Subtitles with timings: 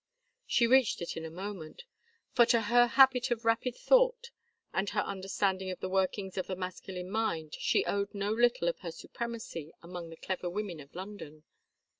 [0.47, 1.83] She reached it in a moment,
[2.31, 4.31] for to her habit of rapid thought
[4.73, 8.79] and her understanding of the workings of the masculine mind she owed no little of
[8.79, 11.43] her supremacy among the clever women of London.